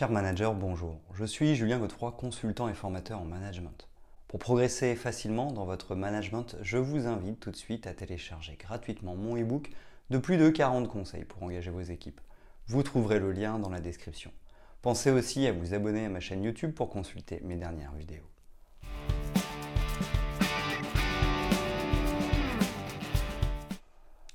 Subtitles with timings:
[0.00, 0.98] Cher manager, bonjour.
[1.12, 3.86] Je suis Julien Godefroy, consultant et formateur en management.
[4.28, 9.14] Pour progresser facilement dans votre management, je vous invite tout de suite à télécharger gratuitement
[9.14, 9.70] mon e-book
[10.08, 12.18] de plus de 40 conseils pour engager vos équipes.
[12.66, 14.32] Vous trouverez le lien dans la description.
[14.80, 18.24] Pensez aussi à vous abonner à ma chaîne YouTube pour consulter mes dernières vidéos.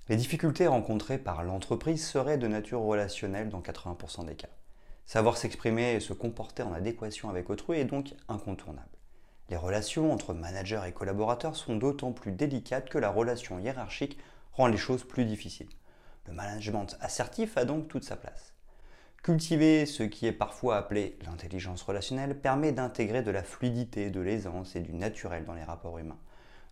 [0.10, 4.50] Les difficultés rencontrées par l'entreprise seraient de nature relationnelle dans 80% des cas.
[5.06, 8.90] Savoir s'exprimer et se comporter en adéquation avec autrui est donc incontournable.
[9.50, 14.18] Les relations entre manager et collaborateurs sont d'autant plus délicates que la relation hiérarchique
[14.54, 15.70] rend les choses plus difficiles.
[16.26, 18.54] Le management assertif a donc toute sa place.
[19.22, 24.76] Cultiver ce qui est parfois appelé l'intelligence relationnelle permet d'intégrer de la fluidité, de l'aisance
[24.76, 26.20] et du naturel dans les rapports humains.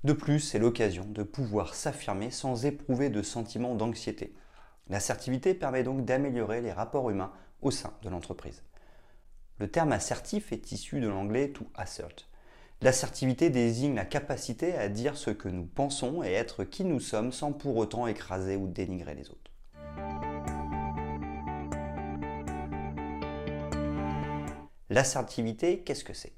[0.04, 4.36] De plus, c'est l'occasion de pouvoir s'affirmer sans éprouver de sentiments d'anxiété.
[4.90, 7.32] L'assertivité permet donc d'améliorer les rapports humains
[7.64, 8.62] au sein de l'entreprise.
[9.60, 12.28] Le terme assertif est issu de l'anglais to assert.
[12.82, 17.32] L'assertivité désigne la capacité à dire ce que nous pensons et être qui nous sommes
[17.32, 19.52] sans pour autant écraser ou dénigrer les autres.
[24.90, 26.34] L'assertivité, qu'est-ce que c'est?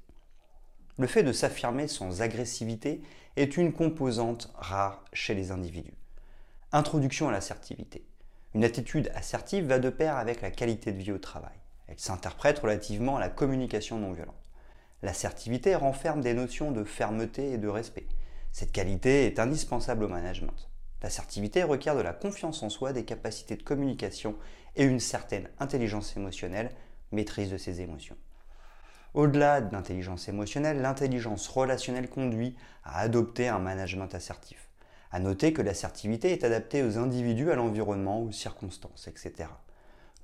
[0.98, 3.02] Le fait de s'affirmer sans agressivité
[3.36, 5.92] est une composante rare chez les individus.
[6.72, 8.06] Introduction à l'assertivité.
[8.56, 11.52] Une attitude assertive va de pair avec la qualité de vie au travail.
[11.88, 14.50] Elle s'interprète relativement à la communication non violente.
[15.02, 18.06] L'assertivité renferme des notions de fermeté et de respect.
[18.52, 20.70] Cette qualité est indispensable au management.
[21.02, 24.36] L'assertivité requiert de la confiance en soi, des capacités de communication
[24.74, 26.70] et une certaine intelligence émotionnelle,
[27.12, 28.16] maîtrise de ses émotions.
[29.12, 34.70] Au-delà de l'intelligence émotionnelle, l'intelligence relationnelle conduit à adopter un management assertif.
[35.10, 39.48] À noter que l'assertivité est adaptée aux individus, à l'environnement, aux circonstances, etc.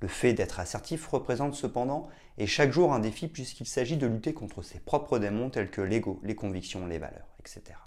[0.01, 4.33] Le fait d'être assertif représente cependant et chaque jour un défi puisqu'il s'agit de lutter
[4.33, 7.77] contre ses propres démons tels que l'ego, les convictions, les valeurs, etc.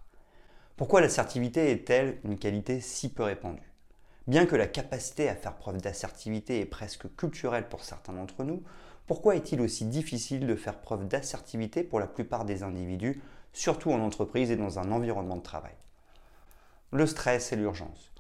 [0.77, 3.71] Pourquoi l'assertivité est-elle une qualité si peu répandue?
[4.27, 8.63] Bien que la capacité à faire preuve d'assertivité est presque culturelle pour certains d'entre nous,
[9.07, 13.23] pourquoi est-il aussi difficile de faire preuve d'assertivité pour la plupart des individus,
[13.53, 15.75] surtout en entreprise et dans un environnement de travail?
[16.93, 18.13] Le stress et l'urgence.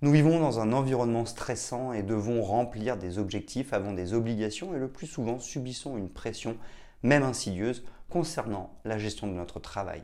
[0.00, 4.78] Nous vivons dans un environnement stressant et devons remplir des objectifs avant des obligations et
[4.78, 6.56] le plus souvent subissons une pression,
[7.02, 10.02] même insidieuse, concernant la gestion de notre travail.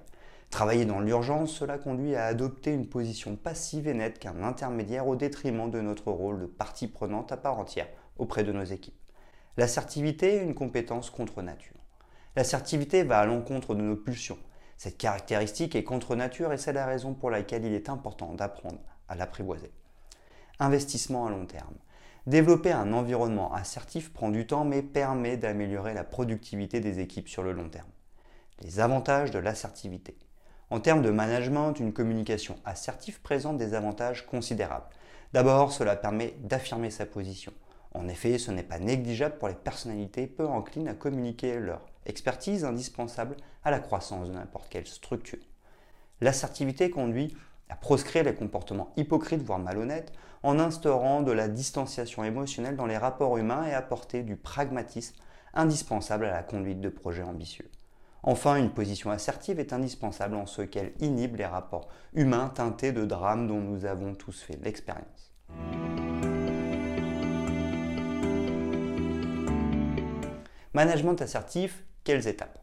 [0.51, 5.17] Travailler dans l'urgence, cela conduit à adopter une position passive et nette qu'un intermédiaire au
[5.17, 7.89] détriment de notre rôle de partie prenante à part entière
[8.19, 8.99] auprès de nos équipes.
[9.57, 11.77] L'assertivité est une compétence contre nature.
[12.37, 14.39] L'assertivité va à l'encontre de nos pulsions,
[14.81, 18.81] cette caractéristique est contre nature et c'est la raison pour laquelle il est important d'apprendre
[19.09, 19.71] à l'apprivoiser.
[20.59, 21.75] Investissement à long terme.
[22.27, 27.43] Développer un environnement assertif prend du temps mais permet d'améliorer la productivité des équipes sur
[27.43, 27.91] le long terme.
[28.63, 30.17] Les avantages de l'assertivité.
[30.71, 34.89] En termes de management, une communication assertive présente des avantages considérables.
[35.35, 37.53] D'abord, cela permet d'affirmer sa position.
[37.93, 42.65] En effet, ce n'est pas négligeable pour les personnalités peu enclines à communiquer leur expertise
[42.65, 45.39] indispensable à la croissance de n'importe quelle structure.
[46.21, 47.37] L'assertivité conduit
[47.69, 50.13] à proscrire les comportements hypocrites voire malhonnêtes
[50.43, 55.17] en instaurant de la distanciation émotionnelle dans les rapports humains et apporter du pragmatisme
[55.55, 57.71] indispensable à la conduite de projets ambitieux.
[58.23, 63.05] Enfin, une position assertive est indispensable en ce qu'elle inhibe les rapports humains teintés de
[63.05, 65.33] drames dont nous avons tous fait l'expérience.
[70.73, 72.61] Management assertif, quelles étapes?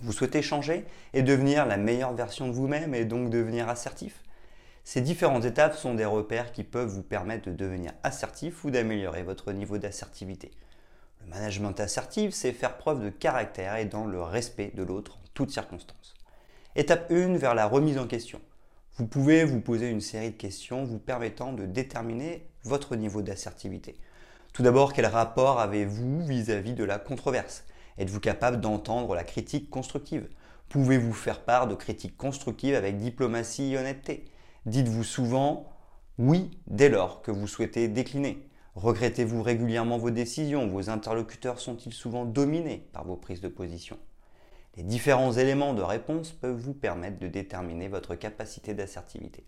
[0.00, 4.24] Vous souhaitez changer et devenir la meilleure version de vous-même et donc devenir assertif?
[4.82, 9.22] Ces différentes étapes sont des repères qui peuvent vous permettre de devenir assertif ou d'améliorer
[9.22, 10.50] votre niveau d'assertivité.
[11.20, 15.28] Le management assertif, c'est faire preuve de caractère et dans le respect de l'autre en
[15.34, 16.16] toutes circonstances.
[16.74, 18.40] Étape 1 vers la remise en question.
[18.96, 23.96] Vous pouvez vous poser une série de questions vous permettant de déterminer votre niveau d'assertivité.
[24.52, 27.64] Tout d'abord, quel rapport avez-vous vis-à-vis de la controverse?
[27.98, 30.28] Êtes-vous capable d'entendre la critique constructive?
[30.68, 34.24] Pouvez-vous faire part de critiques constructives avec diplomatie et honnêteté?
[34.66, 35.66] Dites-vous souvent
[36.18, 38.44] oui dès lors que vous souhaitez décliner.
[38.74, 40.68] Regrettez-vous régulièrement vos décisions?
[40.68, 43.96] Vos interlocuteurs sont-ils souvent dominés par vos prises de position?
[44.76, 49.44] Les différents éléments de réponse peuvent vous permettre de déterminer votre capacité d'assertivité.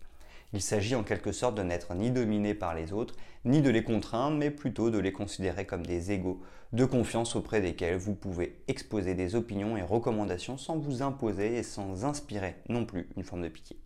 [0.53, 3.15] Il s'agit en quelque sorte de n'être ni dominé par les autres,
[3.45, 6.43] ni de les contraindre, mais plutôt de les considérer comme des égaux
[6.73, 11.63] de confiance auprès desquels vous pouvez exposer des opinions et recommandations sans vous imposer et
[11.63, 13.77] sans inspirer non plus une forme de pitié.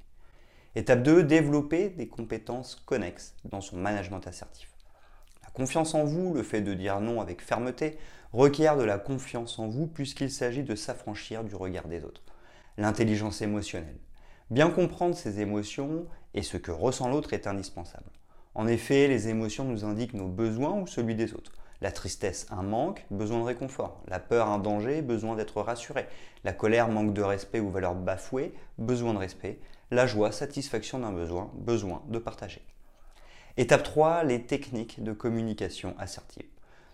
[0.75, 4.71] Étape 2, développer des compétences connexes dans son management assertif.
[5.43, 7.97] La confiance en vous, le fait de dire non avec fermeté,
[8.33, 12.23] requiert de la confiance en vous puisqu'il s'agit de s'affranchir du regard des autres.
[12.77, 13.99] L'intelligence émotionnelle.
[14.51, 18.11] Bien comprendre ses émotions et ce que ressent l'autre est indispensable.
[18.55, 21.53] En effet, les émotions nous indiquent nos besoins ou celui des autres.
[21.81, 24.01] La tristesse, un manque, besoin de réconfort.
[24.09, 26.07] La peur, un danger, besoin d'être rassuré.
[26.45, 29.59] La colère, manque de respect ou valeur bafouée, besoin de respect.
[29.91, 32.63] La joie, satisfaction d'un besoin, besoin de partager.
[33.57, 36.49] Étape 3, les techniques de communication assertive.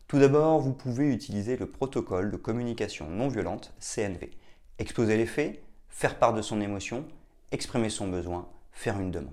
[0.09, 4.31] Tout d'abord, vous pouvez utiliser le protocole de communication non violente, CNV.
[4.79, 7.05] Exposer les faits, faire part de son émotion,
[7.53, 9.33] exprimer son besoin, faire une demande.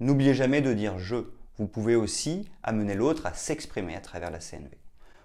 [0.00, 1.24] N'oubliez jamais de dire je
[1.56, 4.76] vous pouvez aussi amener l'autre à s'exprimer à travers la CNV.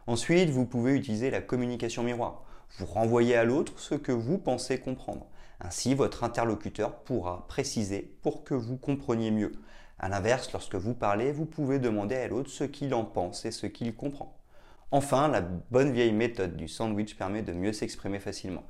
[0.06, 2.44] Ensuite, vous pouvez utiliser la communication miroir.
[2.78, 5.28] Vous renvoyez à l'autre ce que vous pensez comprendre.
[5.60, 9.52] Ainsi, votre interlocuteur pourra préciser pour que vous compreniez mieux.
[9.98, 13.52] A l'inverse, lorsque vous parlez, vous pouvez demander à l'autre ce qu'il en pense et
[13.52, 14.38] ce qu'il comprend.
[14.92, 18.66] Enfin, la bonne vieille méthode du sandwich permet de mieux s'exprimer facilement.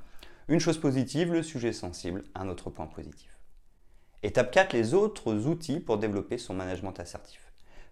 [0.48, 3.39] Une chose positive, le sujet sensible, un autre point positif.
[4.22, 7.40] Étape 4, les autres outils pour développer son management assertif.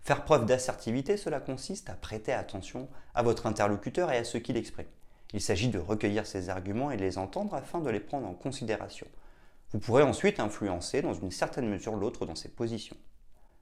[0.02, 4.58] Faire preuve d'assertivité, cela consiste à prêter attention à votre interlocuteur et à ce qu'il
[4.58, 4.88] exprime.
[5.32, 8.34] Il s'agit de recueillir ses arguments et de les entendre afin de les prendre en
[8.34, 9.06] considération.
[9.72, 12.96] Vous pourrez ensuite influencer dans une certaine mesure l'autre dans ses positions.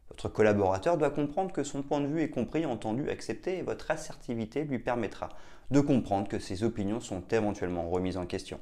[0.08, 3.92] Votre collaborateur doit comprendre que son point de vue est compris, entendu, accepté et votre
[3.92, 5.28] assertivité lui permettra
[5.70, 8.58] de comprendre que ses opinions sont éventuellement remises en question.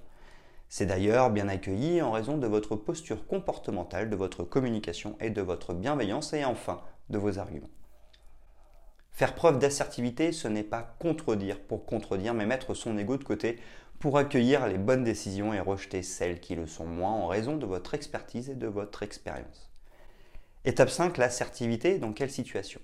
[0.77, 5.41] C'est d'ailleurs bien accueilli en raison de votre posture comportementale, de votre communication et de
[5.41, 7.71] votre bienveillance et enfin de vos arguments.
[9.13, 13.61] Faire preuve d'assertivité, ce n'est pas contredire pour contredire, mais mettre son ego de côté
[14.01, 17.67] pour accueillir les bonnes décisions et rejeter celles qui le sont moins en raison de
[17.67, 19.71] votre expertise et de votre expérience.
[20.65, 22.81] Étape 5, l'assertivité, dans quelle situation?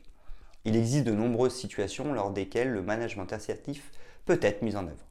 [0.65, 3.91] Il existe de nombreuses situations lors desquelles le management assertif
[4.27, 5.10] peut être mis en œuvre.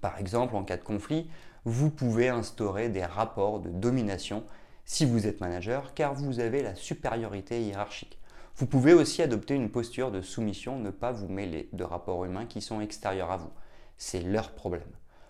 [0.00, 1.28] Par exemple, en cas de conflit,
[1.64, 4.44] vous pouvez instaurer des rapports de domination
[4.84, 8.18] si vous êtes manager, car vous avez la supériorité hiérarchique.
[8.56, 12.46] Vous pouvez aussi adopter une posture de soumission, ne pas vous mêler de rapports humains
[12.46, 13.50] qui sont extérieurs à vous.
[13.96, 14.82] C'est leur problème.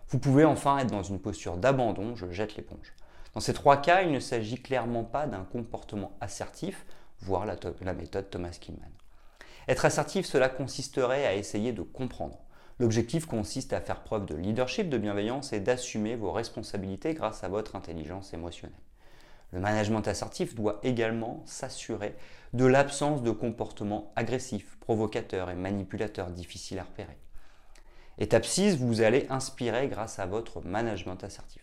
[0.08, 2.94] Vous pouvez enfin être dans une posture d'abandon, je jette l'éponge.
[3.34, 6.84] Dans ces trois cas, il ne s'agit clairement pas d'un comportement assertif,
[7.20, 8.90] voire la, méthode Thomas Killman.
[9.68, 12.38] Être assertif, cela consisterait à essayer de comprendre.
[12.82, 17.48] L'objectif consiste à faire preuve de leadership, de bienveillance et d'assumer vos responsabilités grâce à
[17.48, 18.76] votre intelligence émotionnelle.
[19.52, 22.16] Le management assertif doit également s'assurer
[22.54, 27.16] de l'absence de comportements agressifs, provocateurs et manipulateurs difficiles à repérer.
[28.18, 31.62] Étape 6, vous allez inspirer grâce à votre management assertif.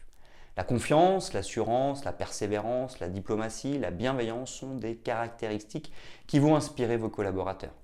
[0.55, 5.91] La confiance, l'assurance, la persévérance, la diplomatie, la bienveillance sont des caractéristiques
[6.27, 7.75] qui vont inspirer vos collaborateurs.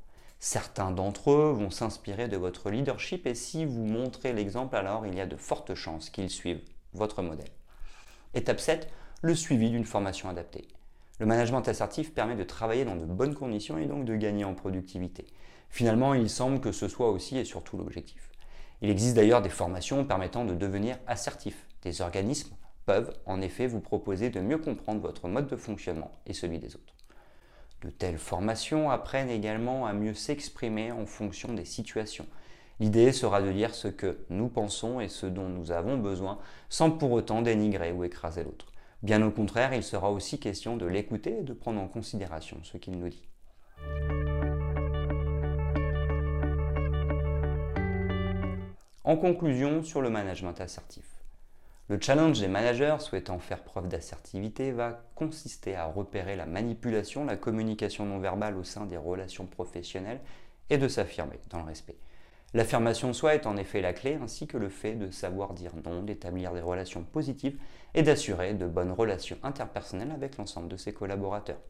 [0.48, 5.16] Certains d'entre eux vont s'inspirer de votre leadership et si vous montrez l'exemple, alors il
[5.16, 6.62] y a de fortes chances qu'ils suivent
[6.94, 7.50] votre modèle.
[8.36, 8.88] Étape 7,
[9.24, 10.68] le suivi d'une formation adaptée.
[11.18, 14.54] Le management assertif permet de travailler dans de bonnes conditions et donc de gagner en
[14.54, 15.26] productivité.
[15.72, 18.30] Finalement, il semble que ce soit aussi et surtout l'objectif.
[18.84, 21.66] Il existe d'ailleurs des formations permettant de devenir assertif.
[21.82, 22.56] Des organismes
[22.86, 26.76] peuvent en effet vous proposer de mieux comprendre votre mode de fonctionnement et celui des
[26.76, 26.95] autres.
[27.86, 32.26] De telles formations apprennent également à mieux s'exprimer en fonction des situations.
[32.80, 36.90] L'idée sera de dire ce que nous pensons et ce dont nous avons besoin sans
[36.90, 38.72] pour autant dénigrer ou écraser l'autre.
[39.04, 42.78] Bien au contraire, il sera aussi question de l'écouter et de prendre en considération ce
[42.78, 43.22] qu'il nous dit.
[49.04, 51.06] En conclusion sur le management assertif.
[51.88, 57.38] Le challenge des managers souhaitant faire preuve d'assertivité va consister à repérer la manipulation, la
[57.38, 60.20] communication non verbale au sein des relations professionnelles
[60.72, 61.98] et de s'affirmer dans le respect.
[62.56, 65.74] L'affirmation de soi est en effet la clé, ainsi que le fait de savoir dire
[65.86, 67.60] non, d'établir des relations positives
[67.94, 71.62] et d'assurer de bonnes relations interpersonnelles avec l'ensemble de ses collaborateurs.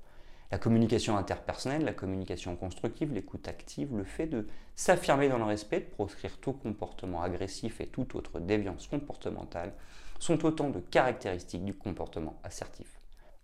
[0.50, 5.82] La communication interpersonnelle, la communication constructive, l'écoute active, le fait de s'affirmer dans le respect,
[5.82, 9.74] de proscrire tout comportement agressif et toute autre déviance comportementale
[10.20, 13.00] sont autant de caractéristiques du comportement assertif.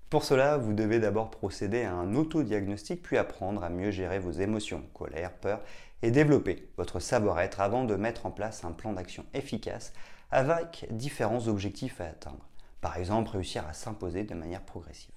[0.10, 4.32] Pour cela, vous devez d'abord procéder à un autodiagnostic puis apprendre à mieux gérer vos
[4.32, 5.62] émotions, colère, peur,
[6.02, 9.94] et développer votre savoir-être avant de mettre en place un plan d'action efficace
[10.32, 12.46] avec différents objectifs à atteindre.
[12.82, 15.14] Par exemple, réussir à s'imposer de manière progressive.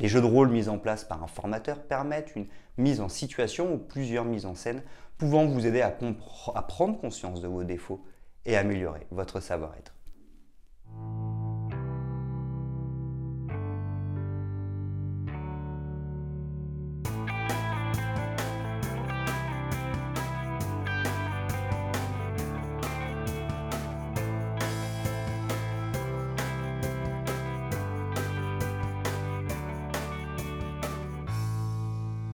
[0.00, 3.72] Les jeux de rôle mis en place par un formateur permettent une mise en situation
[3.72, 4.82] ou plusieurs mises en scène
[5.16, 5.96] pouvant vous aider à,
[6.54, 8.04] à prendre conscience de vos défauts
[8.44, 9.95] et améliorer votre savoir-être.